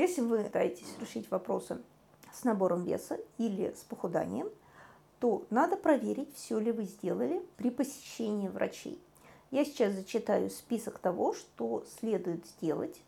Если 0.00 0.22
вы 0.22 0.44
пытаетесь 0.44 0.96
решить 0.98 1.30
вопросы 1.30 1.78
с 2.32 2.44
набором 2.44 2.84
веса 2.84 3.20
или 3.36 3.74
с 3.78 3.84
похуданием, 3.84 4.48
то 5.18 5.44
надо 5.50 5.76
проверить, 5.76 6.34
все 6.34 6.58
ли 6.58 6.72
вы 6.72 6.84
сделали 6.84 7.42
при 7.58 7.68
посещении 7.68 8.48
врачей. 8.48 8.98
Я 9.50 9.62
сейчас 9.62 9.92
зачитаю 9.92 10.48
список 10.48 11.00
того, 11.00 11.34
что 11.34 11.84
следует 12.00 12.46
сделать 12.46 12.98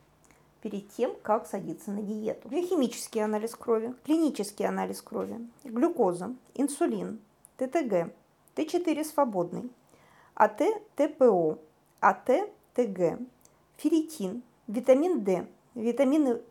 перед 0.60 0.86
тем, 0.90 1.14
как 1.22 1.46
садиться 1.46 1.92
на 1.92 2.02
диету. 2.02 2.50
Биохимический 2.50 3.24
анализ 3.24 3.54
крови, 3.54 3.95
клинический 4.04 4.66
анализ 4.66 5.00
крови, 5.00 5.40
глюкоза, 5.64 6.36
инсулин, 6.54 7.20
ТТГ, 7.56 8.12
Т4 8.54 9.02
свободный, 9.04 9.70
АТ, 10.34 10.61
ТПО, 10.96 11.59
АТ, 12.00 12.52
ТГ, 12.74 13.18
ферритин, 13.79 14.43
витамин 14.66 15.24
D, 15.24 15.46
витамины 15.74 16.43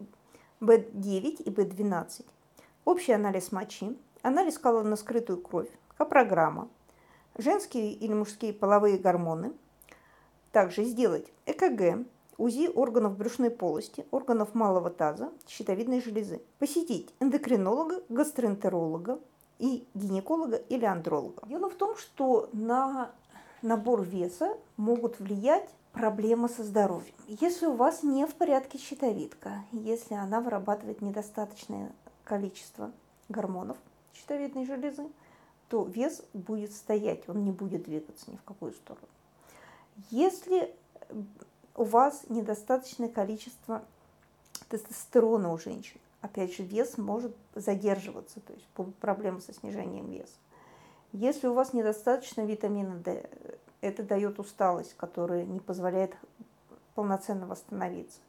В9 0.62 1.42
и 1.42 1.50
В12, 1.50 2.24
общий 2.86 3.14
анализ 3.14 3.52
мочи, 3.52 3.98
анализ 4.22 4.60
кала 4.60 4.84
на 4.84 4.96
скрытую 4.96 5.42
кровь, 5.42 5.72
капрограмма, 5.98 6.70
женские 7.36 7.94
или 7.94 8.14
мужские 8.14 8.54
половые 8.54 9.00
гормоны, 9.00 9.54
также 10.52 10.84
сделать 10.84 11.26
ЭКГ, 11.48 12.06
УЗИ 12.38 12.70
органов 12.76 13.18
брюшной 13.18 13.50
полости, 13.50 14.06
органов 14.12 14.54
малого 14.54 14.92
таза, 14.92 15.32
щитовидной 15.48 16.00
железы. 16.00 16.44
Посетить 16.60 17.12
эндокринолога, 17.20 18.04
гастроэнтеролога 18.10 19.20
и 19.58 19.88
гинеколога 19.96 20.58
или 20.58 20.86
андролога. 20.86 21.42
Дело 21.48 21.72
в 21.72 21.74
том, 21.74 21.98
что 21.98 22.50
на 22.54 23.10
набор 23.64 24.04
веса 24.04 24.56
могут 24.78 25.20
влиять 25.20 25.72
проблемы 25.92 26.50
со 26.50 26.64
здоровьем. 26.64 27.14
Если 27.28 27.66
у 27.66 27.74
вас 27.74 28.04
не 28.04 28.26
в 28.26 28.34
порядке 28.36 28.78
щитовидка, 28.78 29.64
если 29.72 30.14
она 30.14 30.42
вырабатывает 30.42 31.02
недостаточное 31.02 31.92
количество 32.24 32.92
гормонов 33.30 33.78
щитовидной 34.14 34.66
железы, 34.66 35.08
то 35.70 35.84
вес 35.84 36.24
будет 36.34 36.74
стоять, 36.74 37.28
он 37.30 37.44
не 37.44 37.52
будет 37.52 37.84
двигаться 37.84 38.30
ни 38.30 38.36
в 38.36 38.44
какую 38.44 38.74
сторону. 38.74 39.08
Если 40.10 40.74
у 41.76 41.84
вас 41.84 42.24
недостаточное 42.30 43.10
количество 43.10 43.84
тестостерона 44.70 45.52
у 45.52 45.58
женщин, 45.58 46.00
опять 46.22 46.56
же, 46.56 46.64
вес 46.64 46.98
может 46.98 47.36
задерживаться, 47.56 48.40
то 48.42 48.54
есть 48.54 48.68
проблемы 49.00 49.42
со 49.42 49.54
снижением 49.54 50.10
веса. 50.10 50.34
Если 51.14 51.48
у 51.48 51.54
вас 51.54 51.74
недостаточно 51.74 52.46
витамина 52.46 52.96
D, 52.96 53.30
это 53.82 54.04
дает 54.04 54.40
усталость, 54.40 54.96
которая 54.96 55.44
не 55.46 55.60
позволяет 55.60 56.16
полноценно 56.96 57.48
восстановиться. 57.48 58.20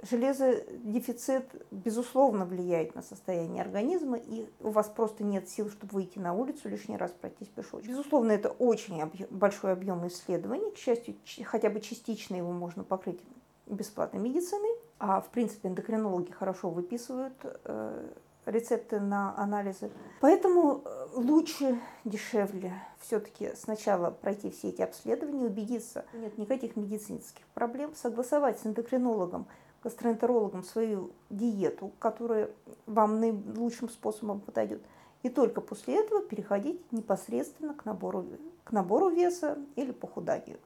Железодефицит, 0.00 1.66
безусловно, 1.72 2.44
влияет 2.44 2.94
на 2.94 3.02
состояние 3.02 3.62
организма, 3.62 4.16
и 4.16 4.48
у 4.60 4.70
вас 4.70 4.88
просто 4.88 5.24
нет 5.24 5.48
сил, 5.48 5.70
чтобы 5.70 5.92
выйти 5.92 6.20
на 6.20 6.34
улицу 6.34 6.68
лишний 6.68 6.96
раз 6.96 7.10
пройтись 7.10 7.48
пешочком. 7.48 7.90
Безусловно, 7.90 8.30
это 8.30 8.48
очень 8.48 9.02
объем, 9.02 9.26
большой 9.30 9.72
объем 9.72 10.06
исследований. 10.06 10.70
К 10.70 10.76
счастью, 10.76 11.16
хотя 11.44 11.68
бы 11.68 11.80
частично 11.80 12.36
его 12.36 12.52
можно 12.52 12.84
покрыть 12.84 13.20
бесплатной 13.66 14.20
медициной. 14.20 14.70
А 15.00 15.20
в 15.20 15.30
принципе 15.30 15.68
эндокринологи 15.68 16.30
хорошо 16.30 16.70
выписывают 16.70 17.34
э, 17.42 18.08
рецепты 18.50 19.00
на 19.00 19.36
анализы. 19.36 19.90
Поэтому 20.20 20.82
э, 20.84 21.06
лучше, 21.14 21.78
дешевле 22.04 22.72
все-таки 23.00 23.50
сначала 23.54 24.10
пройти 24.10 24.50
все 24.50 24.68
эти 24.68 24.82
обследования, 24.82 25.46
убедиться, 25.46 26.04
нет 26.14 26.36
никаких 26.38 26.76
медицинских 26.76 27.44
проблем, 27.54 27.94
согласовать 27.94 28.58
с 28.60 28.66
эндокринологом, 28.66 29.46
гастроэнтерологом 29.82 30.64
свою 30.64 31.12
диету, 31.30 31.92
которая 31.98 32.50
вам 32.86 33.20
наилучшим 33.20 33.88
способом 33.88 34.40
подойдет. 34.40 34.82
И 35.22 35.30
только 35.30 35.60
после 35.60 35.96
этого 35.96 36.22
переходить 36.22 36.80
непосредственно 36.92 37.74
к 37.74 37.84
набору, 37.84 38.24
к 38.64 38.72
набору 38.72 39.08
веса 39.08 39.58
или 39.76 39.92
похуданию. 39.92 40.58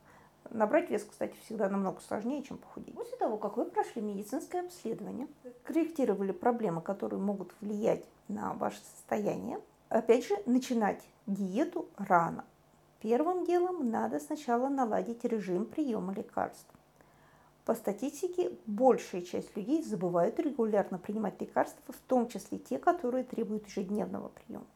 Набрать 0.52 0.90
вес, 0.90 1.02
кстати, 1.08 1.34
всегда 1.44 1.70
намного 1.70 2.00
сложнее, 2.02 2.42
чем 2.42 2.58
похудеть. 2.58 2.94
После 2.94 3.16
того, 3.16 3.38
как 3.38 3.56
вы 3.56 3.64
прошли 3.64 4.02
медицинское 4.02 4.60
обследование, 4.60 5.26
корректировали 5.64 6.32
проблемы, 6.32 6.82
которые 6.82 7.20
могут 7.20 7.54
влиять 7.62 8.04
на 8.28 8.52
ваше 8.52 8.78
состояние, 8.94 9.60
опять 9.88 10.26
же, 10.26 10.36
начинать 10.44 11.02
диету 11.26 11.88
рано. 11.96 12.44
Первым 13.00 13.46
делом 13.46 13.90
надо 13.90 14.20
сначала 14.20 14.68
наладить 14.68 15.24
режим 15.24 15.64
приема 15.64 16.12
лекарств. 16.12 16.68
По 17.64 17.74
статистике, 17.74 18.52
большая 18.66 19.22
часть 19.22 19.56
людей 19.56 19.82
забывают 19.82 20.38
регулярно 20.38 20.98
принимать 20.98 21.40
лекарства, 21.40 21.94
в 21.94 22.08
том 22.08 22.28
числе 22.28 22.58
те, 22.58 22.78
которые 22.78 23.24
требуют 23.24 23.68
ежедневного 23.68 24.28
приема. 24.28 24.66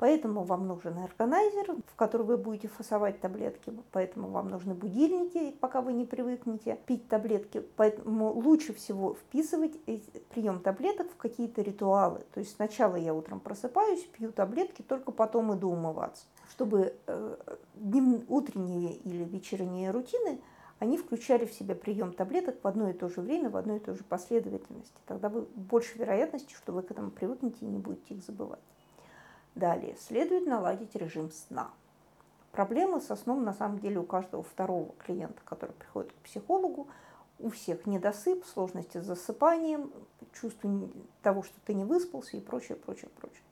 Поэтому 0.00 0.44
вам 0.44 0.66
нужен 0.66 0.96
органайзер, 0.96 1.76
в 1.86 1.94
который 1.94 2.24
вы 2.24 2.38
будете 2.38 2.68
фасовать 2.68 3.20
таблетки. 3.20 3.70
Поэтому 3.92 4.28
вам 4.28 4.48
нужны 4.48 4.72
будильники, 4.72 5.50
пока 5.60 5.82
вы 5.82 5.92
не 5.92 6.06
привыкнете 6.06 6.78
пить 6.86 7.06
таблетки. 7.06 7.62
Поэтому 7.76 8.32
лучше 8.32 8.72
всего 8.72 9.12
вписывать 9.12 9.78
прием 10.30 10.60
таблеток 10.60 11.10
в 11.12 11.16
какие-то 11.16 11.60
ритуалы. 11.60 12.22
То 12.32 12.40
есть 12.40 12.56
сначала 12.56 12.96
я 12.96 13.12
утром 13.12 13.40
просыпаюсь, 13.40 14.00
пью 14.04 14.32
таблетки, 14.32 14.80
только 14.80 15.12
потом 15.12 15.54
иду 15.54 15.68
умываться. 15.68 16.24
Чтобы 16.48 16.94
э, 17.06 17.36
утренние 18.26 18.94
или 18.94 19.24
вечерние 19.24 19.90
рутины 19.90 20.40
они 20.78 20.96
включали 20.96 21.44
в 21.44 21.52
себя 21.52 21.74
прием 21.74 22.14
таблеток 22.14 22.56
в 22.62 22.66
одно 22.66 22.88
и 22.88 22.94
то 22.94 23.10
же 23.10 23.20
время, 23.20 23.50
в 23.50 23.56
одной 23.58 23.76
и 23.76 23.80
той 23.80 23.96
же 23.96 24.04
последовательности. 24.04 24.96
Тогда 25.04 25.28
вы 25.28 25.42
больше 25.42 25.98
вероятности, 25.98 26.54
что 26.54 26.72
вы 26.72 26.80
к 26.80 26.90
этому 26.90 27.10
привыкнете 27.10 27.66
и 27.66 27.68
не 27.68 27.78
будете 27.78 28.14
их 28.14 28.24
забывать. 28.24 28.60
Далее, 29.60 29.94
следует 29.98 30.46
наладить 30.46 30.94
режим 30.94 31.30
сна. 31.30 31.70
Проблемы 32.50 32.98
со 32.98 33.14
сном 33.14 33.44
на 33.44 33.52
самом 33.52 33.78
деле 33.78 34.00
у 34.00 34.04
каждого 34.04 34.42
второго 34.42 34.94
клиента, 35.04 35.42
который 35.44 35.72
приходит 35.72 36.12
к 36.12 36.14
психологу. 36.24 36.88
У 37.38 37.50
всех 37.50 37.84
недосып, 37.84 38.46
сложности 38.46 38.96
с 38.96 39.04
засыпанием, 39.04 39.92
чувство 40.32 40.70
того, 41.20 41.42
что 41.42 41.54
ты 41.66 41.74
не 41.74 41.84
выспался 41.84 42.38
и 42.38 42.40
прочее, 42.40 42.76
прочее, 42.76 43.10
прочее. 43.20 43.42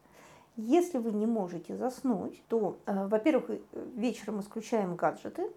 Если 0.57 0.97
вы 0.97 1.13
не 1.13 1.27
можете 1.27 1.77
заснуть, 1.77 2.43
то, 2.49 2.79
э, 2.87 3.07
во-первых, 3.07 3.61
вечером 3.95 4.41
исключаем 4.41 4.97
гаджеты, 4.97 5.51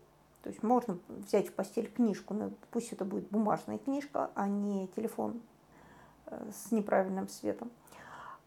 то 0.44 0.50
есть 0.50 0.64
можно 0.64 0.98
взять 1.08 1.48
в 1.48 1.54
постель 1.54 1.90
книжку, 1.90 2.34
но 2.34 2.52
пусть 2.72 2.92
это 2.92 3.06
будет 3.06 3.30
бумажная 3.30 3.78
книжка, 3.78 4.32
а 4.36 4.50
не 4.50 4.90
телефон 4.90 5.40
э, 6.26 6.52
с 6.52 6.74
неправильным 6.74 7.30
светом. 7.30 7.72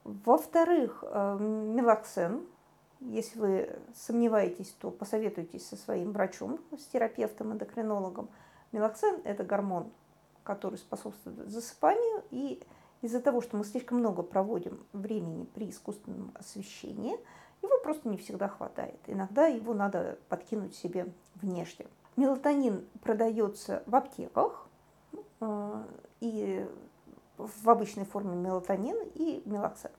Во-вторых, 0.05 1.03
э, 1.03 1.39
мелоксен. 1.41 2.47
Если 3.01 3.39
вы 3.39 3.79
сомневаетесь, 3.95 4.71
то 4.81 4.91
посоветуйтесь 4.91 5.67
со 5.67 5.77
своим 5.77 6.13
врачом, 6.13 6.61
с 6.79 6.85
терапевтом, 6.87 7.53
эндокринологом. 7.53 8.29
Мелоксен– 8.73 9.21
это 9.25 9.45
гормон, 9.45 9.91
который 10.43 10.79
способствует 10.79 11.49
засыпанию. 11.51 12.23
И 12.31 12.63
из-за 13.03 13.21
того, 13.21 13.41
что 13.41 13.57
мы 13.57 13.65
слишком 13.65 13.99
много 13.99 14.23
проводим 14.23 14.85
времени 14.93 15.45
при 15.45 15.71
искусственном 15.71 16.33
освещении, 16.35 17.17
его 17.63 17.79
просто 17.83 18.09
не 18.09 18.17
всегда 18.19 18.49
хватает. 18.49 18.99
Иногда 19.07 19.47
его 19.47 19.75
надо 19.75 20.19
подкинуть 20.29 20.75
себе 20.75 21.13
внешне. 21.35 21.87
Мелатонин 22.17 22.87
продается 23.03 23.83
в 23.87 23.97
аптеках, 23.97 24.67
э, 25.41 25.85
и 26.21 26.67
в 27.47 27.69
обычной 27.69 28.05
форме 28.05 28.37
мелатонин 28.37 28.97
и 29.15 29.43
мелоксен. 29.45 29.91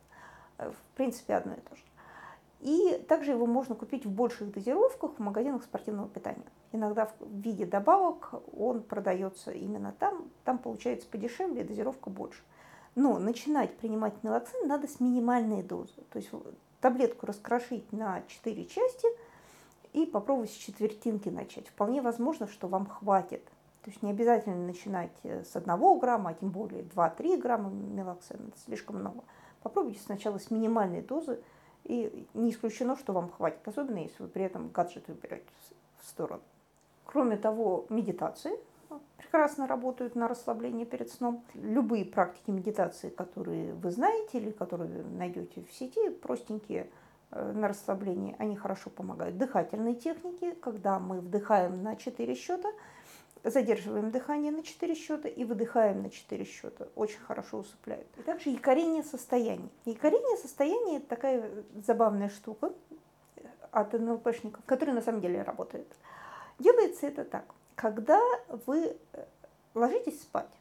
Э, 0.58 0.72
в 0.72 0.96
принципе, 0.96 1.36
одно 1.36 1.54
и 1.54 1.60
то 1.60 1.76
же. 1.76 1.82
И 2.62 3.06
также 3.08 3.32
его 3.32 3.46
можно 3.46 3.76
купить 3.76 4.06
в 4.06 4.12
больших 4.12 4.52
дозировках 4.52 5.12
в 5.18 5.20
магазинах 5.20 5.64
спортивного 5.64 6.08
питания. 6.08 6.46
Иногда 6.72 7.12
в 7.20 7.40
виде 7.40 7.66
добавок 7.66 8.34
он 8.58 8.82
продается 8.82 9.52
именно 9.52 9.94
там. 10.00 10.30
Там 10.44 10.58
получается 10.58 11.08
подешевле, 11.08 11.64
дозировка 11.64 12.10
больше. 12.10 12.42
Но 12.96 13.20
начинать 13.20 13.76
принимать 13.78 14.14
мелоксин 14.24 14.68
надо 14.68 14.88
с 14.88 15.00
минимальной 15.00 15.62
дозы. 15.62 15.94
То 16.12 16.18
есть 16.18 16.32
таблетку 16.82 17.26
раскрошить 17.26 17.92
на 17.92 18.24
4 18.28 18.66
части 18.66 19.08
и 19.94 20.06
попробовать 20.06 20.52
с 20.52 20.56
четвертинки 20.56 21.30
начать. 21.30 21.68
Вполне 21.68 22.02
возможно, 22.02 22.48
что 22.48 22.68
вам 22.68 22.86
хватит 22.86 23.48
то 23.86 23.92
есть 23.92 24.02
не 24.02 24.10
обязательно 24.10 24.66
начинать 24.66 25.12
э, 25.22 25.44
с 25.44 25.56
1 25.56 26.00
грамма, 26.00 26.32
а 26.32 26.34
тем 26.34 26.50
более 26.50 26.82
2-3 26.82 27.38
грамма 27.38 27.70
мелоксена, 27.70 28.48
это 28.48 28.58
слишком 28.66 28.96
много. 28.96 29.24
Попробуйте 29.62 30.00
сначала 30.00 30.40
с 30.40 30.50
минимальной 30.50 31.04
дозы, 31.04 31.40
и 31.84 32.28
не 32.34 32.50
исключено, 32.50 32.98
что 32.98 33.14
вам 33.14 33.30
хватит, 33.30 33.60
особенно 33.68 34.00
если 34.00 34.24
вы 34.24 34.28
при 34.28 34.44
этом 34.44 34.70
гаджет 34.70 35.08
выбираете 35.08 35.46
в 36.00 36.08
сторону. 36.08 36.42
Кроме 37.06 37.38
того, 37.38 37.86
медитации 37.90 38.58
прекрасно 39.18 39.68
работают 39.68 40.16
на 40.16 40.28
расслабление 40.28 40.88
перед 40.88 41.12
сном. 41.12 41.44
Любые 41.54 42.06
практики 42.06 42.50
медитации, 42.50 43.10
которые 43.10 43.76
вы 43.76 43.92
знаете 43.92 44.40
или 44.40 44.50
которые 44.50 45.04
найдете 45.04 45.62
в 45.62 45.72
сети, 45.72 46.10
простенькие 46.10 46.90
э, 47.30 47.52
на 47.52 47.68
расслабление, 47.68 48.36
они 48.40 48.56
хорошо 48.56 48.90
помогают. 48.90 49.38
Дыхательные 49.38 49.94
техники, 49.94 50.56
когда 50.56 50.98
мы 50.98 51.20
вдыхаем 51.20 51.84
на 51.84 51.96
4 51.96 52.34
счета– 52.34 52.70
задерживаем 53.50 54.12
дыхание 54.12 54.52
на 54.52 54.64
4 54.64 54.96
счета 54.96 55.30
и 55.30 55.44
выдыхаем 55.44 56.02
на 56.02 56.10
4 56.10 56.46
счета. 56.46 56.88
Очень 56.96 57.20
хорошо 57.20 57.60
усыпляют. 57.60 58.08
И 58.18 58.24
также 58.24 58.50
якорение 58.50 59.04
состояния. 59.04 59.70
Якорение 59.86 60.38
состояния– 60.38 60.98
это 60.98 61.08
такая 61.08 61.52
забавная 61.86 62.30
штука 62.30 62.74
от 63.72 63.94
НЛПшников, 63.94 64.64
которая 64.66 64.96
на 64.96 65.02
самом 65.02 65.22
деле 65.22 65.44
работает. 65.44 65.88
Делается 66.60 67.08
это 67.08 67.24
так. 67.24 67.46
Когда 67.76 68.20
вы 68.66 68.98
э, 69.14 69.26
ложитесь 69.74 70.22
спать 70.22 70.52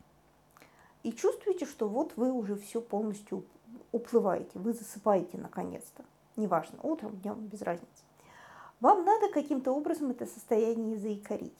и 1.04 1.12
чувствуете, 1.12 1.64
что 1.64 1.88
вот 1.88 2.12
вы 2.16 2.32
уже 2.32 2.56
все 2.56 2.80
полностью 2.80 3.44
уплываете, 3.92 4.58
вы 4.58 4.72
засыпаете 4.72 5.38
наконец-то, 5.38 6.04
неважно, 6.36 6.78
утром, 6.82 7.16
днем, 7.18 7.46
без 7.46 7.62
разницы, 7.62 8.02
вам 8.80 9.04
надо 9.04 9.28
каким-то 9.28 9.72
образом 9.72 10.10
это 10.10 10.26
состояние 10.26 10.98
заикорить 10.98 11.54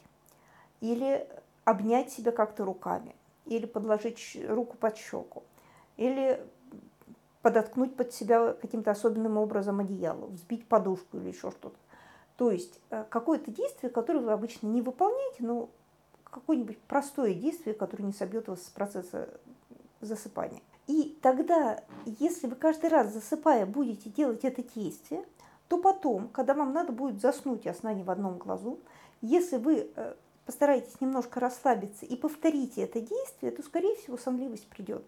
или 0.80 1.26
обнять 1.64 2.10
себя 2.10 2.32
как-то 2.32 2.64
руками, 2.64 3.14
или 3.46 3.66
подложить 3.66 4.36
руку 4.48 4.76
под 4.76 4.96
щеку, 4.96 5.42
или 5.96 6.40
подоткнуть 7.42 7.94
под 7.94 8.12
себя 8.12 8.54
каким-то 8.54 8.90
особенным 8.90 9.36
образом 9.36 9.80
одеяло, 9.80 10.26
взбить 10.26 10.66
подушку 10.66 11.18
или 11.18 11.28
еще 11.28 11.50
что-то. 11.50 11.76
То 12.36 12.50
есть 12.50 12.80
э, 12.90 13.04
какое-то 13.10 13.50
действие, 13.50 13.90
которое 13.90 14.20
вы 14.20 14.32
обычно 14.32 14.66
не 14.66 14.82
выполняете, 14.82 15.44
но 15.44 15.68
какое-нибудь 16.24 16.78
простое 16.78 17.34
действие, 17.34 17.74
которое 17.74 18.04
не 18.04 18.12
собьет 18.12 18.48
вас 18.48 18.62
с 18.62 18.70
процесса 18.70 19.28
засыпания. 20.00 20.60
И 20.86 21.18
тогда, 21.22 21.82
если 22.18 22.46
вы 22.46 22.56
каждый 22.56 22.90
раз 22.90 23.12
засыпая 23.12 23.66
будете 23.66 24.10
делать 24.10 24.44
это 24.44 24.62
действие, 24.62 25.24
то 25.68 25.78
потом, 25.78 26.28
когда 26.28 26.54
вам 26.54 26.72
надо 26.72 26.92
будет 26.92 27.20
заснуть, 27.20 27.66
а 27.66 27.74
сна 27.74 27.94
не 27.94 28.02
в 28.02 28.10
одном 28.10 28.38
глазу, 28.38 28.78
если 29.22 29.56
вы 29.56 29.90
э, 29.94 30.14
постарайтесь 30.46 31.00
немножко 31.00 31.40
расслабиться 31.40 32.06
и 32.06 32.16
повторите 32.16 32.82
это 32.82 33.00
действие, 33.00 33.52
то, 33.52 33.62
скорее 33.62 33.96
всего, 33.96 34.16
сонливость 34.16 34.66
придет. 34.66 35.04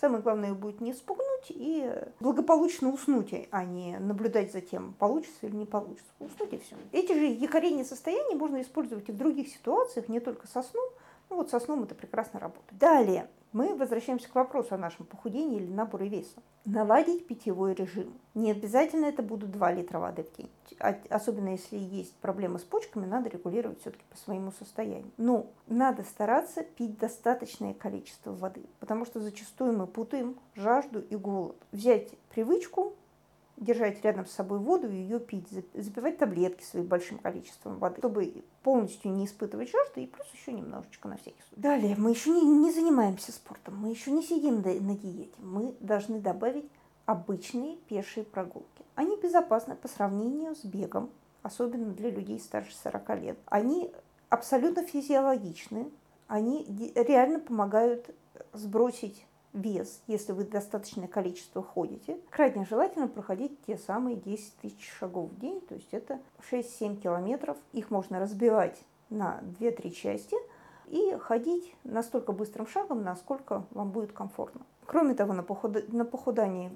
Самое 0.00 0.22
главное 0.22 0.54
будет 0.54 0.80
не 0.80 0.94
спугнуть 0.94 1.46
и 1.50 1.92
благополучно 2.20 2.90
уснуть, 2.90 3.34
а 3.50 3.64
не 3.64 3.98
наблюдать 3.98 4.50
за 4.50 4.62
тем, 4.62 4.94
получится 4.98 5.38
или 5.42 5.54
не 5.54 5.66
получится. 5.66 6.08
Уснуть 6.20 6.54
и 6.54 6.58
все. 6.58 6.74
Эти 6.92 7.12
же 7.12 7.26
якорения 7.26 7.84
состояния 7.84 8.34
можно 8.34 8.62
использовать 8.62 9.10
и 9.10 9.12
в 9.12 9.18
других 9.18 9.48
ситуациях, 9.48 10.08
не 10.08 10.20
только 10.20 10.46
со 10.46 10.62
сном. 10.62 10.88
Ну 11.30 11.36
вот 11.36 11.48
со 11.48 11.60
сном 11.60 11.84
это 11.84 11.94
прекрасно 11.94 12.40
работает. 12.40 12.76
Далее, 12.78 13.28
мы 13.52 13.74
возвращаемся 13.74 14.28
к 14.28 14.34
вопросу 14.34 14.74
о 14.74 14.78
нашем 14.78 15.06
похудении 15.06 15.58
или 15.58 15.72
наборе 15.72 16.08
веса. 16.08 16.42
Наладить 16.64 17.26
питьевой 17.26 17.74
режим. 17.74 18.12
Не 18.34 18.50
обязательно 18.50 19.06
это 19.06 19.22
будут 19.22 19.50
2 19.50 19.72
литра 19.72 19.98
воды 19.98 20.24
в 20.24 20.36
день. 20.36 20.50
А, 20.78 20.96
особенно 21.08 21.50
если 21.50 21.76
есть 21.76 22.14
проблемы 22.16 22.58
с 22.58 22.62
почками, 22.62 23.06
надо 23.06 23.28
регулировать 23.28 23.80
все-таки 23.80 24.04
по 24.10 24.16
своему 24.16 24.52
состоянию. 24.52 25.10
Но 25.16 25.46
надо 25.66 26.02
стараться 26.02 26.62
пить 26.62 26.98
достаточное 26.98 27.74
количество 27.74 28.32
воды, 28.32 28.64
потому 28.78 29.04
что 29.04 29.20
зачастую 29.20 29.76
мы 29.76 29.86
путаем 29.86 30.36
жажду 30.54 31.00
и 31.00 31.16
голод. 31.16 31.56
Взять 31.72 32.10
привычку 32.32 32.94
держать 33.60 34.02
рядом 34.02 34.26
с 34.26 34.32
собой 34.32 34.58
воду 34.58 34.90
и 34.90 34.96
ее 34.96 35.20
пить, 35.20 35.46
запивать 35.74 36.18
таблетки 36.18 36.64
своим 36.64 36.86
большим 36.86 37.18
количеством 37.18 37.78
воды, 37.78 37.98
чтобы 37.98 38.42
полностью 38.62 39.12
не 39.12 39.26
испытывать 39.26 39.70
жажды 39.70 40.02
и 40.02 40.06
плюс 40.06 40.26
еще 40.32 40.52
немножечко 40.52 41.08
на 41.08 41.16
всякий 41.18 41.40
случай. 41.48 41.60
Далее, 41.60 41.94
мы 41.96 42.10
еще 42.10 42.30
не, 42.30 42.42
не 42.42 42.72
занимаемся 42.72 43.32
спортом, 43.32 43.76
мы 43.76 43.90
еще 43.90 44.10
не 44.10 44.22
сидим 44.22 44.62
на 44.62 44.94
диете, 44.96 45.34
мы 45.38 45.74
должны 45.80 46.20
добавить 46.20 46.68
обычные 47.04 47.76
пешие 47.76 48.24
прогулки. 48.24 48.84
Они 48.94 49.16
безопасны 49.16 49.76
по 49.76 49.88
сравнению 49.88 50.56
с 50.56 50.64
бегом, 50.64 51.10
особенно 51.42 51.92
для 51.92 52.10
людей 52.10 52.40
старше 52.40 52.74
40 52.76 53.20
лет. 53.20 53.38
Они 53.46 53.92
абсолютно 54.30 54.84
физиологичны, 54.84 55.90
они 56.28 56.64
реально 56.94 57.40
помогают 57.40 58.10
сбросить 58.52 59.26
вес, 59.52 60.02
если 60.06 60.32
вы 60.32 60.44
достаточное 60.44 61.08
количество 61.08 61.62
ходите. 61.62 62.18
Крайне 62.30 62.64
желательно 62.64 63.08
проходить 63.08 63.58
те 63.66 63.76
самые 63.76 64.16
10 64.16 64.56
тысяч 64.56 64.90
шагов 64.98 65.30
в 65.30 65.38
день, 65.40 65.60
то 65.60 65.74
есть 65.74 65.92
это 65.92 66.20
6-7 66.50 66.96
километров. 66.96 67.56
Их 67.72 67.90
можно 67.90 68.20
разбивать 68.20 68.80
на 69.08 69.40
2-3 69.58 69.90
части 69.90 70.36
и 70.86 71.16
ходить 71.20 71.74
настолько 71.84 72.32
быстрым 72.32 72.66
шагом, 72.66 73.02
насколько 73.02 73.64
вам 73.70 73.90
будет 73.90 74.12
комфортно. 74.12 74.62
Кроме 74.86 75.14
того, 75.14 75.32
на, 75.32 75.42
похуд... 75.42 75.92
на 75.92 76.04
похудание 76.04 76.72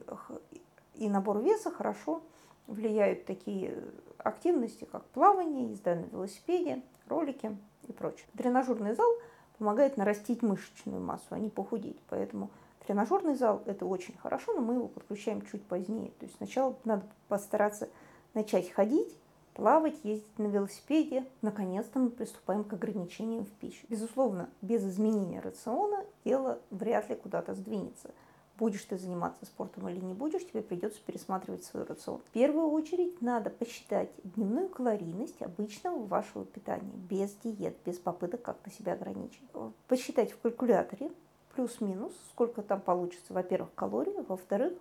и 0.95 1.09
набор 1.09 1.41
веса 1.41 1.71
хорошо 1.71 2.23
влияют 2.67 3.27
такие 3.27 3.77
активности, 4.19 4.87
как 4.91 5.05
плавание, 5.07 5.71
езда 5.71 5.97
на 5.97 6.05
велосипеде, 6.05 6.83
ролики 7.09 7.57
и 7.89 7.93
прочее. 7.93 8.27
Тренажерный 8.37 8.95
зал 8.95 9.11
помогает 9.59 9.97
нарастить 9.97 10.43
мышечную 10.43 11.01
массу, 11.01 11.27
а 11.31 11.39
не 11.39 11.51
похудеть. 11.51 12.01
Поэтому 12.09 12.51
Тренажерный 12.87 13.35
зал– 13.35 13.63
это 13.67 13.87
очень 13.87 14.17
хорошо, 14.19 14.53
но 14.53 14.61
мы 14.61 14.75
его 14.75 14.89
подключаем 14.89 15.43
чуть 15.43 15.65
позднее. 15.65 16.11
То 16.19 16.27
есть 16.27 16.37
сначала 16.37 16.77
надо 16.85 17.07
постараться 17.29 17.89
начать 18.35 18.71
ходить, 18.71 19.19
плавать, 19.55 19.97
ездить 20.03 20.39
на 20.39 20.47
велосипеде. 20.47 21.25
Наконец-то 21.41 21.99
мы 21.99 22.11
приступаем 22.11 22.65
к 22.65 22.73
ограничениям 22.75 23.45
в 23.45 23.51
пище. 23.51 23.87
Безусловно, 23.89 24.51
без 24.61 24.85
изменения 24.85 25.41
рациона 25.41 26.05
дело 26.25 26.61
вряд 26.71 27.09
ли 27.09 27.17
куда-то 27.17 27.55
сдвинется. 27.55 28.11
Будешь 28.57 28.85
ты 28.85 28.97
заниматься 28.97 29.47
спортом 29.47 29.89
или 29.89 29.99
не 29.99 30.15
будешь, 30.15 30.47
тебе 30.47 30.63
придется 30.63 31.01
пересматривать 31.05 31.65
свой 31.65 31.83
рацион. 31.83 32.21
В 32.21 32.31
первую 32.31 32.69
очередь 32.69 33.21
надо 33.21 33.51
посчитать 33.51 34.11
дневную 34.23 34.69
калорийность 34.69 35.43
обычного 35.43 36.05
вашего 36.05 36.45
питания, 36.45 36.93
без 36.95 37.35
диет, 37.35 37.77
без 37.85 37.99
попыток 37.99 38.43
как-то 38.43 38.71
себя 38.71 38.93
ограничить. 38.93 39.43
Посчитать 39.89 40.31
в 40.31 40.39
калькуляторе, 40.39 41.11
плюс-минус, 41.55 42.13
сколько 42.31 42.63
там 42.63 42.81
получится, 42.81 43.33
во-первых, 43.33 43.71
калорий, 43.75 44.13
во-вторых, 44.29 44.73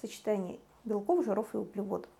сочетание 0.00 0.60
белков, 0.84 1.24
жиров 1.24 1.52
и 1.54 1.58
углеводов. 1.58 2.10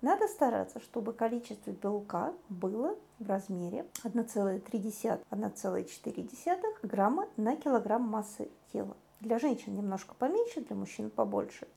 Надо 0.00 0.28
стараться, 0.28 0.80
чтобы 0.80 1.12
количество 1.12 1.72
белка 1.72 2.32
было 2.48 2.96
в 3.18 3.28
размере 3.28 3.84
1,3-1,4 4.04 6.64
грамма 6.82 7.28
на 7.36 7.56
килограмм 7.56 8.02
массы 8.02 8.48
тела. 8.72 8.96
Для 9.20 9.38
женщин 9.38 9.76
немножко 9.76 10.14
поменьше, 10.14 10.62
для 10.62 10.74
мужчин 10.74 11.10
побольше. 11.10 11.68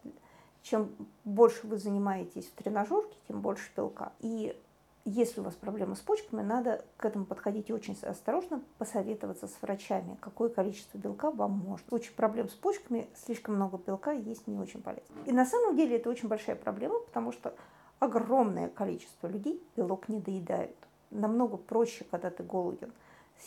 Чем 0.62 0.96
больше 1.26 1.68
вы 1.68 1.78
занимаетесь 1.78 2.46
в 2.46 2.54
тренажерке, 2.54 3.18
тем 3.28 3.42
больше 3.42 3.70
белка. 3.76 4.14
И 4.20 4.58
если 5.06 5.42
у 5.42 5.44
вас 5.44 5.56
проблемы 5.56 5.96
с 5.96 6.00
почками, 6.00 6.42
надо 6.42 6.86
к 6.98 7.06
этому 7.06 7.26
подходить 7.26 7.70
очень 7.72 7.98
осторожно, 8.04 8.64
посоветоваться 8.78 9.48
с 9.48 9.62
врачами, 9.62 10.18
какое 10.22 10.50
количество 10.50 10.98
белка 10.98 11.30
вам 11.30 11.52
может. 11.52 11.86
В 11.88 11.90
случае 11.90 12.14
проблем 12.14 12.50
с 12.50 12.54
почками 12.54 13.10
слишком 13.14 13.56
много 13.56 13.78
белка 13.78 14.12
есть 14.12 14.48
не 14.48 14.58
очень 14.58 14.82
полезно. 14.82 15.14
И 15.26 15.34
на 15.34 15.46
самом 15.46 15.76
деле 15.76 15.98
это 15.98 16.10
очень 16.10 16.30
большая 16.30 16.56
проблема, 16.56 17.00
потому 17.00 17.34
что 17.34 17.54
огромное 18.00 18.70
количество 18.70 19.28
людей 19.28 19.62
белок 19.76 20.08
не 20.08 20.20
доедают. 20.20 20.76
Намного 21.12 21.58
проще, 21.58 22.06
когда 22.10 22.30
ты 22.30 22.44
голоден, 22.44 22.94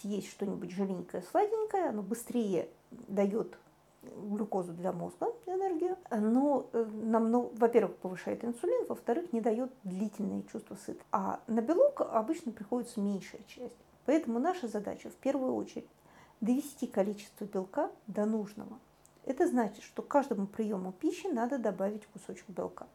съесть 0.01 0.31
что-нибудь 0.31 0.71
жирненькое, 0.71 1.23
сладенькое, 1.23 1.89
оно 1.89 2.03
быстрее 2.03 2.69
дает 2.91 3.59
глюкозу 4.15 4.73
для 4.73 4.93
мозга, 4.93 5.29
энергию, 5.47 5.97
но 6.11 6.69
э, 6.73 6.85
намного, 6.85 7.51
во-первых, 7.55 7.97
повышает 7.97 8.45
инсулин, 8.45 8.87
во-вторых, 8.89 9.33
не 9.33 9.41
дает 9.41 9.73
длительное 9.85 10.43
чувство 10.43 10.77
сыта. 10.77 11.03
А 11.13 11.41
на 11.47 11.61
белок 11.61 12.01
обычно 12.01 12.53
приходится 12.53 13.01
меньшая 13.01 13.41
часть. 13.47 13.77
Поэтому 14.05 14.39
наша 14.39 14.69
задача 14.69 15.11
в 15.11 15.15
первую 15.15 15.55
очередь 15.55 15.89
довести 16.41 16.87
количество 16.87 17.45
белка 17.45 17.91
до 18.07 18.25
нужного. 18.25 18.79
Это 19.25 19.49
значит, 19.49 19.83
что 19.83 20.03
каждому 20.03 20.47
приему 20.47 20.93
пищи 20.93 21.27
надо 21.27 21.59
добавить 21.59 22.07
кусочек 22.07 22.49
белка. 22.49 22.87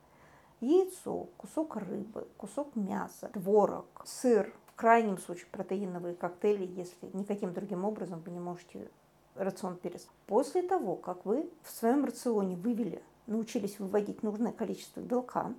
Яйцо, 0.62 1.28
кусок 1.38 1.76
рыбы, 1.76 2.28
кусок 2.38 2.76
мяса, 2.76 3.30
творог, 3.34 3.86
сыр, 4.06 4.54
в 4.68 4.76
крайнем 4.76 5.18
случае 5.18 5.48
протеиновые 5.52 6.16
коктейли, 6.16 6.66
если 6.66 7.10
никаким 7.14 7.54
другим 7.54 7.84
образом 7.84 8.22
вы 8.22 8.32
не 8.32 8.40
можете 8.40 8.90
рацион 9.36 9.78
перец. 9.78 10.08
После 10.28 10.62
того, 10.62 10.96
как 10.96 11.26
вы 11.26 11.50
в 11.64 11.72
своем 11.72 12.06
рационе 12.06 12.56
вывели, 12.56 13.02
научились 13.28 13.80
выводить 13.80 14.24
нужное 14.24 14.52
количество 14.52 15.00
белка, 15.00 15.54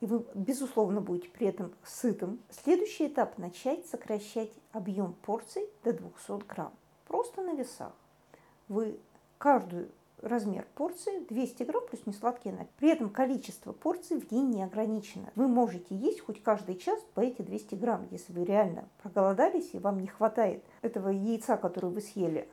и 0.00 0.06
вы, 0.06 0.24
безусловно, 0.34 1.00
будете 1.00 1.28
при 1.28 1.46
этом 1.46 1.72
сытым, 1.84 2.40
следующий 2.50 3.06
этап– 3.06 3.38
начать 3.38 3.86
сокращать 3.86 4.50
объем 4.72 5.14
порций 5.22 5.64
до 5.84 5.92
200 5.92 6.44
грамм. 6.46 6.72
Просто 7.06 7.42
на 7.42 7.54
весах. 7.54 7.92
Вы 8.68 8.98
каждую 9.38 9.90
размер 10.22 10.66
порции 10.74 11.20
200 11.28 11.64
грамм 11.64 11.82
плюс 11.88 12.06
несладкие 12.06 12.54
напитки. 12.54 12.74
При 12.78 12.90
этом 12.90 13.10
количество 13.10 13.72
порций 13.72 14.18
в 14.18 14.28
день 14.28 14.50
не 14.50 14.62
ограничено. 14.62 15.30
Вы 15.34 15.48
можете 15.48 15.94
есть 15.94 16.20
хоть 16.20 16.42
каждый 16.42 16.76
час 16.76 16.98
по 17.14 17.20
эти 17.20 17.42
200 17.42 17.74
грамм, 17.74 18.06
если 18.10 18.32
вы 18.32 18.44
реально 18.44 18.88
проголодались 19.02 19.70
и 19.72 19.78
вам 19.78 20.00
не 20.00 20.08
хватает 20.08 20.64
этого 20.80 21.10
яйца, 21.10 21.56
которое 21.56 21.88
вы 21.88 22.00
съели 22.00 22.48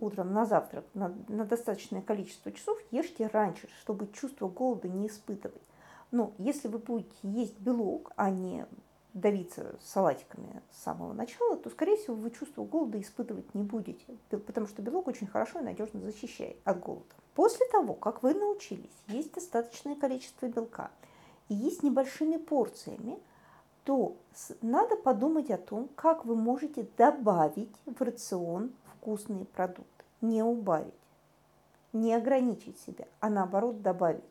утром 0.00 0.32
на 0.32 0.44
завтрак 0.44 0.84
на, 0.94 1.14
на 1.28 1.44
достаточное 1.44 2.02
количество 2.02 2.52
часов, 2.52 2.78
ешьте 2.90 3.26
раньше, 3.26 3.68
чтобы 3.80 4.08
чувство 4.12 4.48
голода 4.48 4.88
не 4.88 5.06
испытывать. 5.06 5.62
Но 6.10 6.32
если 6.38 6.68
вы 6.68 6.78
будете 6.78 7.14
есть 7.22 7.58
белок, 7.60 8.12
а 8.16 8.30
не 8.30 8.66
давиться 9.14 9.76
салатиками 9.82 10.62
с 10.70 10.82
самого 10.82 11.12
начала, 11.12 11.56
то, 11.56 11.70
скорее 11.70 11.96
всего, 11.96 12.14
вы 12.14 12.30
чувство 12.30 12.64
голода 12.64 13.00
испытывать 13.00 13.54
не 13.54 13.62
будете, 13.62 14.04
потому 14.28 14.66
что 14.66 14.82
белок 14.82 15.08
очень 15.08 15.26
хорошо 15.26 15.60
и 15.60 15.64
надежно 15.64 16.00
защищает 16.00 16.56
от 16.64 16.80
голода. 16.80 17.14
После 17.34 17.66
того, 17.66 17.94
как 17.94 18.22
вы 18.22 18.34
научились 18.34 18.90
есть 19.08 19.32
достаточное 19.32 19.96
количество 19.96 20.46
белка 20.46 20.90
и 21.48 21.54
есть 21.54 21.82
небольшими 21.82 22.36
порциями, 22.36 23.18
то 23.84 24.16
надо 24.62 24.96
подумать 24.96 25.50
о 25.50 25.58
том, 25.58 25.88
как 25.94 26.24
вы 26.24 26.36
можете 26.36 26.86
добавить 26.96 27.74
в 27.86 28.00
рацион 28.02 28.72
вкусные 29.00 29.46
продукты, 29.46 30.04
не 30.20 30.42
убавить, 30.42 30.92
не 31.92 32.14
ограничить 32.14 32.78
себя, 32.80 33.06
а 33.20 33.30
наоборот 33.30 33.80
добавить. 33.80 34.22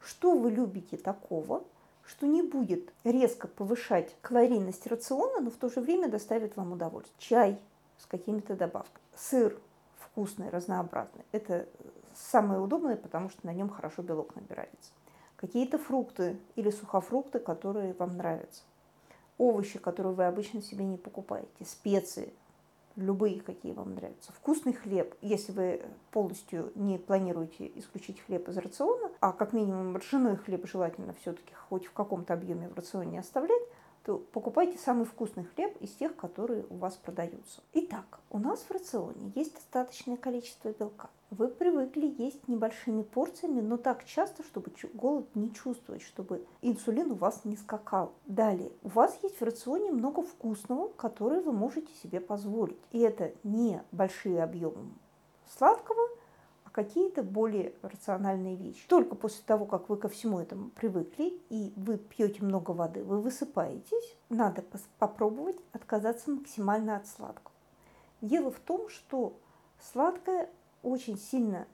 Что 0.00 0.36
вы 0.36 0.50
любите 0.50 0.96
такого, 0.98 1.64
что 2.04 2.26
не 2.26 2.42
будет 2.42 2.92
резко 3.04 3.48
повышать 3.48 4.14
калорийность 4.20 4.86
рациона, 4.86 5.40
но 5.40 5.50
в 5.50 5.56
то 5.56 5.68
же 5.68 5.80
время 5.80 6.08
доставит 6.08 6.56
вам 6.56 6.72
удовольствие. 6.72 7.16
Чай 7.18 7.58
с 7.98 8.06
какими-то 8.06 8.54
добавками, 8.54 9.04
сыр 9.16 9.58
вкусный, 9.96 10.50
разнообразный. 10.50 11.24
Это 11.32 11.66
самое 12.14 12.60
удобное, 12.60 12.96
потому 12.96 13.30
что 13.30 13.46
на 13.46 13.52
нем 13.52 13.70
хорошо 13.70 14.02
белок 14.02 14.36
набирается. 14.36 14.92
Какие-то 15.36 15.78
фрукты 15.78 16.38
или 16.54 16.70
сухофрукты, 16.70 17.38
которые 17.38 17.94
вам 17.94 18.16
нравятся. 18.16 18.62
Овощи, 19.38 19.78
которые 19.78 20.14
вы 20.14 20.26
обычно 20.26 20.62
себе 20.62 20.84
не 20.84 20.96
покупаете. 20.96 21.64
Специи, 21.64 22.32
любые, 22.96 23.40
какие 23.40 23.72
вам 23.72 23.94
нравятся. 23.94 24.32
Вкусный 24.32 24.72
хлеб, 24.72 25.14
если 25.20 25.52
вы 25.52 25.82
полностью 26.10 26.72
не 26.74 26.98
планируете 26.98 27.70
исключить 27.76 28.20
хлеб 28.20 28.48
из 28.48 28.56
рациона, 28.56 29.10
а 29.20 29.32
как 29.32 29.52
минимум 29.52 29.96
ржаной 29.96 30.36
хлеб 30.36 30.66
желательно 30.66 31.14
все-таки 31.20 31.54
хоть 31.68 31.86
в 31.86 31.92
каком-то 31.92 32.34
объеме 32.34 32.68
в 32.68 32.74
рационе 32.74 33.20
оставлять, 33.20 33.62
то 34.06 34.18
покупайте 34.18 34.78
самый 34.78 35.04
вкусный 35.04 35.42
хлеб 35.42 35.76
из 35.80 35.90
тех, 35.90 36.14
которые 36.14 36.64
у 36.70 36.76
вас 36.76 36.94
продаются. 36.94 37.60
Итак, 37.72 38.20
у 38.30 38.38
нас 38.38 38.60
в 38.60 38.70
рационе 38.70 39.32
есть 39.34 39.54
достаточное 39.54 40.16
количество 40.16 40.68
белка. 40.68 41.10
Вы 41.30 41.48
привыкли 41.48 42.14
есть 42.16 42.46
небольшими 42.46 43.02
порциями, 43.02 43.60
но 43.60 43.76
так 43.76 44.04
часто, 44.04 44.44
чтобы 44.44 44.70
голод 44.94 45.26
не 45.34 45.52
чувствовать, 45.52 46.02
чтобы 46.02 46.46
инсулин 46.62 47.10
у 47.10 47.14
вас 47.16 47.44
не 47.44 47.56
скакал. 47.56 48.12
Далее, 48.26 48.70
у 48.84 48.90
вас 48.90 49.18
есть 49.24 49.40
в 49.40 49.44
рационе 49.44 49.90
много 49.90 50.22
вкусного, 50.22 50.88
которое 50.90 51.40
вы 51.40 51.50
можете 51.50 51.92
себе 52.00 52.20
позволить. 52.20 52.78
И 52.92 53.00
это 53.00 53.32
не 53.42 53.82
большие 53.90 54.40
объемы 54.40 54.88
сладкого, 55.58 56.08
какие-то 56.76 57.22
более 57.22 57.72
рациональные 57.80 58.54
вещи. 58.54 58.86
Только 58.86 59.14
после 59.14 59.42
того, 59.46 59.64
как 59.64 59.88
вы 59.88 59.96
ко 59.96 60.10
всему 60.10 60.40
этому 60.40 60.68
привыкли 60.68 61.40
и 61.48 61.72
вы 61.74 61.96
пьете 61.96 62.44
много 62.44 62.72
воды, 62.72 63.02
вы 63.02 63.22
высыпаетесь, 63.22 64.14
надо 64.28 64.62
попробовать 64.98 65.56
отказаться 65.72 66.30
максимально 66.30 66.96
от 66.96 67.06
сладкого. 67.06 67.54
Дело 68.20 68.50
в 68.50 68.58
том, 68.60 68.90
что 68.90 69.38
сладкое 69.90 70.50
очень 70.82 71.18
сильно 71.18 71.66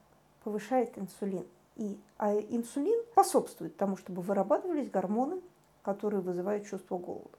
повышает 0.44 0.96
инсулин. 0.96 1.48
И, 1.74 1.98
а 2.16 2.38
инсулин 2.38 3.02
способствует 3.10 3.76
тому, 3.76 3.96
чтобы 3.96 4.22
вырабатывались 4.22 4.88
гормоны, 4.88 5.40
которые 5.82 6.20
вызывают 6.20 6.68
чувство 6.68 6.96
голода. 6.96 7.36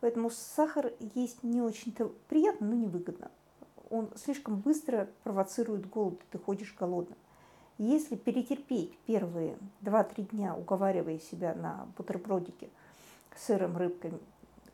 Поэтому 0.00 0.30
сахар 0.30 0.94
есть 1.14 1.42
не 1.42 1.60
очень-то 1.60 2.10
приятно, 2.28 2.68
но 2.68 2.74
невыгодно 2.74 3.30
он 3.92 4.10
слишком 4.16 4.56
быстро 4.56 5.08
провоцирует 5.22 5.88
голод, 5.88 6.18
ты 6.30 6.38
ходишь 6.38 6.74
голодным. 6.78 7.18
Если 7.76 8.16
перетерпеть 8.16 8.96
первые 9.06 9.58
2-3 9.82 10.30
дня, 10.30 10.56
уговаривая 10.56 11.18
себя 11.18 11.54
на 11.54 11.86
бутербродике 11.96 12.70
с 13.36 13.44
сыром, 13.44 13.76
рыбкой, 13.76 14.12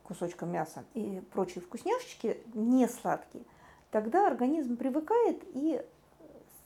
кусочком 0.05 0.53
мяса 0.53 0.85
и 0.95 1.21
прочие 1.33 1.63
вкусняшечки, 1.63 2.39
не 2.55 2.87
сладкие, 2.87 3.45
тогда 3.91 4.27
организм 4.27 4.77
привыкает 4.77 5.43
и 5.53 5.83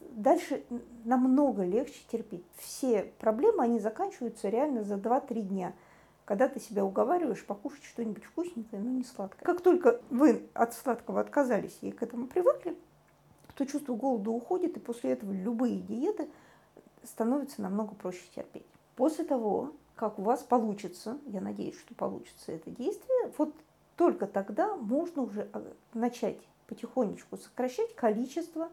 дальше 0.01 0.63
намного 1.05 1.65
легче 1.65 2.03
терпеть. 2.11 2.45
Все 2.57 3.13
проблемы, 3.19 3.63
они 3.63 3.79
заканчиваются 3.79 4.51
реально 4.51 4.85
за 4.85 4.97
2-3 4.97 5.41
дня– 5.41 5.73
когда 6.25 6.49
ты 6.49 6.61
себя 6.61 6.85
уговариваешь 6.85 7.45
покушать 7.45 7.85
что-нибудь 7.85 8.25
вкусненькое, 8.25 8.81
но 8.81 8.91
не 8.91 9.05
сладкое. 9.05 9.45
Как 9.45 9.61
только 9.61 10.01
вы 10.11 10.47
от 10.55 10.75
сладкого 10.75 11.21
отказались 11.21 11.77
и 11.81 11.91
к 11.91 12.03
этому 12.03 12.27
привыкли, 12.27 12.77
то 13.55 13.67
чувство 13.67 13.95
голода 13.95 14.31
уходит, 14.31 14.77
и 14.77 14.81
после 14.81 15.13
этого 15.13 15.33
любые 15.33 15.81
диеты 15.81 16.29
становятся 17.03 17.61
намного 17.63 17.95
проще 17.95 18.23
терпеть. 18.35 18.67
После 18.97 19.25
того, 19.25 19.73
как 19.97 20.19
у 20.19 20.23
вас 20.23 20.43
получится, 20.43 21.19
я 21.27 21.41
надеюсь, 21.41 21.79
что 21.79 21.95
получится 21.95 22.53
это 22.53 22.71
действие, 22.71 23.33
вот 23.37 23.55
только 23.97 24.27
тогда 24.27 24.77
можно 24.77 25.23
уже 25.23 25.49
а, 25.53 25.63
начать 25.93 26.39
потихонечку 26.67 27.37
сокращать 27.37 27.95
количество 27.95 28.71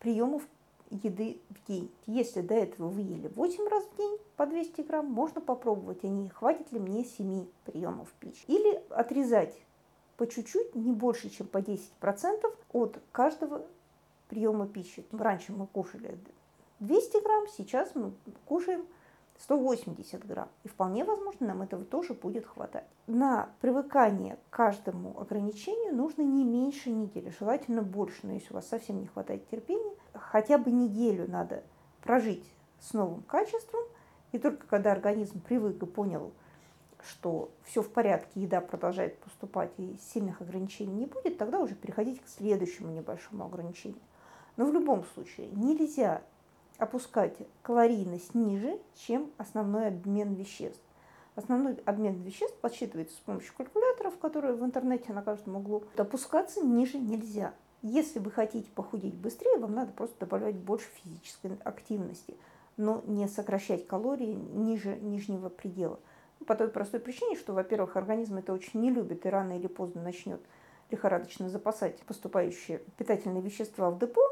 приемов 0.00 0.42
еды 0.90 1.40
в 1.50 1.66
день. 1.66 1.90
Если 2.06 2.40
до 2.40 2.54
этого 2.54 2.88
вы 2.88 3.02
ели 3.02 3.28
8 3.28 3.68
раз 3.68 3.84
в 3.84 3.96
день 3.96 4.18
по 4.36 4.46
200 4.46 4.82
грамм, 4.82 5.06
можно 5.06 5.40
попробовать, 5.40 6.04
а 6.04 6.08
не 6.08 6.28
хватит 6.28 6.72
ли 6.72 6.78
мне 6.78 7.04
7 7.04 7.46
приемов 7.64 8.12
пищи. 8.20 8.44
Или 8.46 8.82
отрезать 8.90 9.54
по 10.16 10.26
чуть-чуть, 10.26 10.74
не 10.74 10.92
больше, 10.92 11.30
чем 11.30 11.46
по 11.46 11.58
10% 11.58 12.54
от 12.72 12.98
каждого 13.12 13.64
приема 14.28 14.66
пищи. 14.66 15.04
Раньше 15.12 15.52
мы 15.52 15.66
кушали 15.66 16.18
200 16.80 17.22
грамм, 17.22 17.46
сейчас 17.56 17.94
мы 17.94 18.12
кушаем 18.44 18.84
180 19.38 20.26
грамм. 20.26 20.48
И 20.64 20.68
вполне 20.68 21.04
возможно, 21.04 21.46
нам 21.46 21.62
этого 21.62 21.84
тоже 21.84 22.14
будет 22.14 22.46
хватать. 22.46 22.84
На 23.06 23.50
привыкание 23.60 24.36
к 24.36 24.54
каждому 24.54 25.18
ограничению 25.18 25.94
нужно 25.94 26.22
не 26.22 26.44
меньше 26.44 26.90
недели, 26.90 27.32
желательно 27.38 27.82
больше. 27.82 28.20
Но 28.24 28.32
если 28.32 28.52
у 28.52 28.56
вас 28.56 28.68
совсем 28.68 29.00
не 29.00 29.06
хватает 29.06 29.48
терпения, 29.48 29.94
хотя 30.12 30.58
бы 30.58 30.70
неделю 30.70 31.30
надо 31.30 31.62
прожить 32.02 32.44
с 32.80 32.92
новым 32.92 33.22
качеством. 33.22 33.82
И 34.32 34.38
только 34.38 34.66
когда 34.66 34.92
организм 34.92 35.40
привык 35.40 35.82
и 35.82 35.86
понял, 35.86 36.32
что 37.00 37.50
все 37.64 37.82
в 37.82 37.90
порядке, 37.90 38.40
еда 38.40 38.60
продолжает 38.60 39.18
поступать 39.18 39.70
и 39.78 39.96
сильных 40.12 40.40
ограничений 40.40 40.92
не 40.92 41.06
будет, 41.06 41.38
тогда 41.38 41.60
уже 41.60 41.74
переходить 41.74 42.20
к 42.22 42.28
следующему 42.28 42.90
небольшому 42.90 43.44
ограничению. 43.44 44.00
Но 44.56 44.66
в 44.66 44.72
любом 44.72 45.04
случае 45.14 45.48
нельзя 45.52 46.22
опускать 46.78 47.36
калорийность 47.62 48.34
ниже, 48.34 48.78
чем 48.94 49.30
основной 49.36 49.88
обмен 49.88 50.34
веществ. 50.34 50.82
Основной 51.34 51.74
обмен 51.84 52.22
веществ 52.22 52.56
подсчитывается 52.60 53.16
с 53.16 53.20
помощью 53.20 53.54
калькуляторов, 53.56 54.18
которые 54.18 54.54
в 54.54 54.64
интернете 54.64 55.12
на 55.12 55.22
каждом 55.22 55.56
углу. 55.56 55.84
Опускаться 55.96 56.60
ниже 56.60 56.98
нельзя. 56.98 57.52
Если 57.82 58.18
вы 58.18 58.32
хотите 58.32 58.70
похудеть 58.72 59.14
быстрее, 59.14 59.58
вам 59.58 59.74
надо 59.74 59.92
просто 59.92 60.18
добавлять 60.18 60.56
больше 60.56 60.88
физической 60.94 61.52
активности, 61.62 62.36
но 62.76 63.02
не 63.06 63.28
сокращать 63.28 63.86
калории 63.86 64.34
ниже 64.34 64.96
нижнего 64.96 65.48
предела. 65.48 66.00
По 66.46 66.56
той 66.56 66.68
простой 66.68 66.98
причине, 66.98 67.36
что, 67.36 67.52
во-первых, 67.52 67.96
организм 67.96 68.38
это 68.38 68.52
очень 68.52 68.80
не 68.80 68.90
любит 68.90 69.26
и 69.26 69.28
рано 69.28 69.56
или 69.56 69.68
поздно 69.68 70.02
начнет 70.02 70.40
лихорадочно 70.90 71.48
запасать 71.48 72.00
поступающие 72.00 72.78
питательные 72.96 73.42
вещества 73.42 73.90
в 73.90 73.98
депо, 73.98 74.22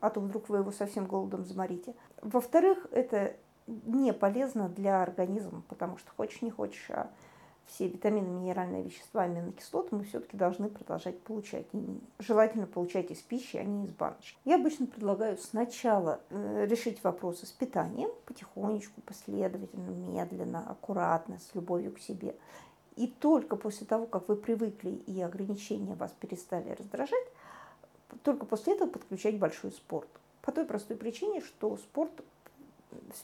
а 0.00 0.10
то 0.10 0.20
вдруг 0.20 0.48
вы 0.48 0.58
его 0.58 0.72
совсем 0.72 1.06
голодом 1.06 1.44
заморите. 1.44 1.94
Во-вторых, 2.22 2.86
это 2.90 3.36
не 3.66 4.12
полезно 4.12 4.68
для 4.68 5.02
организма, 5.02 5.62
потому 5.68 5.98
что 5.98 6.10
хочешь 6.16 6.42
не 6.42 6.50
хочешь, 6.50 6.90
а 6.90 7.10
все 7.66 7.86
витамины, 7.86 8.28
минеральные 8.28 8.82
вещества, 8.82 9.22
аминокислоты 9.22 9.94
мы 9.94 10.04
все-таки 10.04 10.36
должны 10.36 10.68
продолжать 10.68 11.20
получать. 11.20 11.66
И 11.72 12.00
желательно 12.18 12.66
получать 12.66 13.10
из 13.10 13.18
пищи, 13.18 13.56
а 13.56 13.64
не 13.64 13.84
из 13.84 13.92
баночки. 13.92 14.36
Я 14.44 14.56
обычно 14.56 14.86
предлагаю 14.86 15.38
сначала 15.38 16.20
э, 16.30 16.66
решить 16.68 17.02
вопросы 17.04 17.46
с 17.46 17.52
питанием, 17.52 18.10
потихонечку, 18.26 19.00
последовательно, 19.02 19.90
медленно, 19.90 20.68
аккуратно, 20.68 21.38
с 21.38 21.54
любовью 21.54 21.92
к 21.92 22.00
себе. 22.00 22.34
И 22.96 23.06
только 23.06 23.56
после 23.56 23.86
того, 23.86 24.06
как 24.06 24.28
вы 24.28 24.36
привыкли 24.36 24.90
и 24.90 25.20
ограничения 25.22 25.94
вас 25.94 26.10
перестали 26.18 26.70
раздражать, 26.70 27.26
только 28.22 28.46
после 28.46 28.74
этого 28.74 28.88
подключать 28.88 29.38
большой 29.38 29.72
спорт. 29.72 30.08
По 30.42 30.52
той 30.52 30.64
простой 30.64 30.96
причине, 30.96 31.40
что 31.40 31.76
спорт 31.76 32.12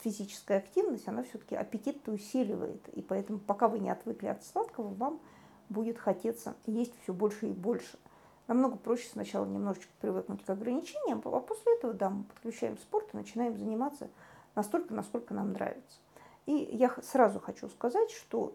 физическая 0.02 0.58
активность, 0.58 1.08
она 1.08 1.22
все-таки 1.22 1.54
аппетит 1.54 2.08
усиливает. 2.08 2.88
И 2.90 3.02
поэтому, 3.02 3.38
пока 3.38 3.68
вы 3.68 3.78
не 3.78 3.90
отвыкли 3.90 4.28
от 4.28 4.44
сладкого, 4.44 4.94
вам 4.94 5.20
будет 5.68 5.98
хотеться 5.98 6.54
есть 6.66 6.92
все 7.02 7.12
больше 7.12 7.48
и 7.48 7.52
больше. 7.52 7.98
Намного 8.46 8.76
проще 8.76 9.08
сначала 9.08 9.44
немножечко 9.44 9.90
привыкнуть 10.00 10.44
к 10.44 10.50
ограничениям, 10.50 11.20
а 11.24 11.40
после 11.40 11.74
этого, 11.76 11.92
да, 11.92 12.10
мы 12.10 12.22
подключаем 12.24 12.78
спорт 12.78 13.08
и 13.12 13.16
начинаем 13.16 13.58
заниматься 13.58 14.08
настолько, 14.54 14.94
насколько 14.94 15.34
нам 15.34 15.52
нравится. 15.52 15.98
И 16.46 16.52
я 16.52 16.94
сразу 17.02 17.40
хочу 17.40 17.68
сказать, 17.68 18.12
что 18.12 18.54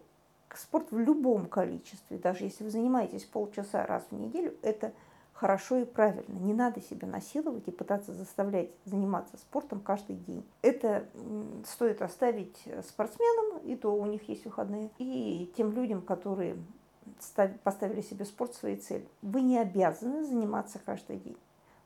спорт 0.54 0.90
в 0.90 0.98
любом 0.98 1.46
количестве, 1.46 2.16
даже 2.16 2.44
если 2.44 2.64
вы 2.64 2.70
занимаетесь 2.70 3.24
полчаса 3.24 3.84
раз 3.86 4.06
в 4.10 4.14
неделю, 4.14 4.56
это 4.62 4.92
хорошо 5.42 5.78
и 5.78 5.84
правильно. 5.84 6.38
Не 6.38 6.54
надо 6.54 6.80
себя 6.80 7.08
насиловать 7.08 7.66
и 7.66 7.72
пытаться 7.72 8.12
заставлять 8.12 8.70
заниматься 8.84 9.36
спортом 9.36 9.80
каждый 9.80 10.14
день. 10.14 10.46
Это 10.62 11.04
стоит 11.66 12.00
оставить 12.00 12.62
спортсменам, 12.86 13.58
и 13.64 13.74
то 13.74 13.92
у 13.92 14.06
них 14.06 14.28
есть 14.28 14.44
выходные, 14.44 14.88
и 14.98 15.52
тем 15.56 15.72
людям, 15.72 16.00
которые 16.00 16.56
поставили 17.64 18.02
себе 18.02 18.24
спорт 18.24 18.54
своей 18.54 18.76
целью. 18.76 19.08
Вы 19.20 19.40
не 19.40 19.58
обязаны 19.58 20.24
заниматься 20.24 20.78
каждый 20.78 21.16
день. 21.16 21.36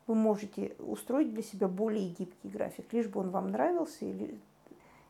Вы 0.05 0.13
можете 0.13 0.75
устроить 0.77 1.33
для 1.33 1.41
себя 1.41 1.67
более 1.67 2.09
гибкий 2.09 2.49
график, 2.49 2.93
лишь 2.93 3.07
бы 3.07 3.21
он 3.21 3.31
вам 3.31 3.49
нравился, 3.49 4.05
или, 4.05 4.39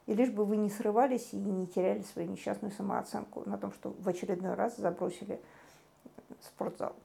и 0.06 0.13
лишь 0.13 0.32
бы 0.32 0.46
вы 0.46 0.56
не 0.56 0.70
срывались 0.70 1.34
и 1.34 1.36
не 1.36 1.68
теряли 1.68 2.01
свою 2.01 2.30
несчастную 2.30 2.72
самооценку 2.72 3.44
на 3.46 3.58
том, 3.58 3.74
что 3.74 3.94
в 4.00 4.08
очередной 4.08 4.54
раз 4.54 4.77
забросили 4.77 5.42
спортзал. 6.39 6.96